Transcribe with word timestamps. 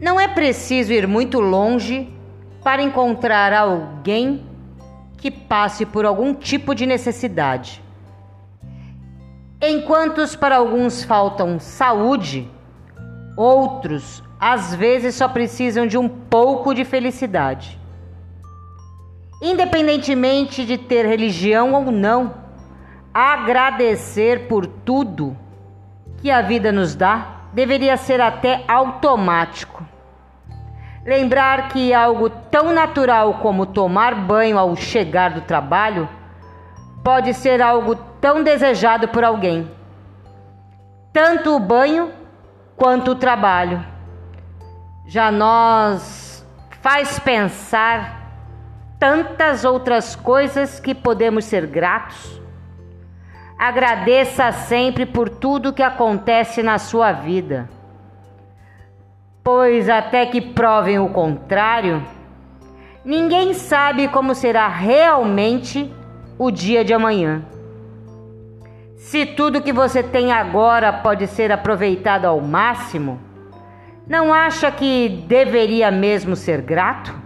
Não 0.00 0.18
é 0.18 0.26
preciso 0.26 0.92
ir 0.92 1.06
muito 1.06 1.40
longe 1.40 2.08
para 2.64 2.80
encontrar 2.80 3.52
alguém 3.52 4.46
que 5.18 5.30
passe 5.30 5.84
por 5.84 6.06
algum 6.06 6.32
tipo 6.32 6.74
de 6.74 6.86
necessidade. 6.86 7.82
Enquanto 9.60 10.26
para 10.38 10.56
alguns 10.56 11.04
faltam 11.04 11.60
saúde, 11.60 12.50
outros 13.36 14.22
às 14.40 14.74
vezes 14.74 15.16
só 15.16 15.28
precisam 15.28 15.86
de 15.86 15.98
um 15.98 16.08
pouco 16.08 16.74
de 16.74 16.82
felicidade. 16.82 17.78
Independentemente 19.42 20.64
de 20.64 20.78
ter 20.78 21.04
religião 21.04 21.74
ou 21.74 21.92
não, 21.92 22.34
agradecer 23.12 24.48
por 24.48 24.66
tudo 24.66 25.36
que 26.22 26.30
a 26.30 26.40
vida 26.40 26.72
nos 26.72 26.94
dá 26.94 27.40
deveria 27.52 27.98
ser 27.98 28.20
até 28.20 28.64
automático. 28.66 29.89
Lembrar 31.04 31.68
que 31.68 31.94
algo 31.94 32.28
tão 32.28 32.72
natural 32.74 33.34
como 33.34 33.64
tomar 33.64 34.14
banho 34.14 34.58
ao 34.58 34.76
chegar 34.76 35.30
do 35.30 35.40
trabalho 35.40 36.06
pode 37.02 37.32
ser 37.32 37.62
algo 37.62 37.94
tão 38.20 38.42
desejado 38.42 39.08
por 39.08 39.24
alguém. 39.24 39.70
Tanto 41.10 41.56
o 41.56 41.58
banho 41.58 42.10
quanto 42.76 43.12
o 43.12 43.14
trabalho. 43.14 43.82
Já 45.06 45.32
nós 45.32 46.46
faz 46.82 47.18
pensar 47.18 48.20
tantas 48.98 49.64
outras 49.64 50.14
coisas 50.14 50.78
que 50.78 50.94
podemos 50.94 51.46
ser 51.46 51.66
gratos. 51.66 52.38
Agradeça 53.58 54.52
sempre 54.52 55.06
por 55.06 55.30
tudo 55.30 55.72
que 55.72 55.82
acontece 55.82 56.62
na 56.62 56.78
sua 56.78 57.10
vida 57.10 57.79
pois 59.42 59.88
até 59.88 60.26
que 60.26 60.40
provem 60.40 60.98
o 60.98 61.08
contrário, 61.08 62.02
ninguém 63.04 63.54
sabe 63.54 64.08
como 64.08 64.34
será 64.34 64.68
realmente 64.68 65.92
o 66.38 66.50
dia 66.50 66.84
de 66.84 66.94
amanhã. 66.94 67.42
Se 68.96 69.24
tudo 69.26 69.62
que 69.62 69.72
você 69.72 70.02
tem 70.02 70.30
agora 70.30 70.92
pode 70.92 71.26
ser 71.26 71.50
aproveitado 71.50 72.26
ao 72.26 72.40
máximo, 72.40 73.18
não 74.06 74.32
acha 74.32 74.70
que 74.70 75.24
deveria 75.26 75.90
mesmo 75.90 76.36
ser 76.36 76.60
grato? 76.60 77.19